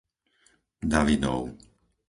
Davidov 0.91 1.45